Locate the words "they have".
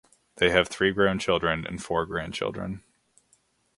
0.37-0.67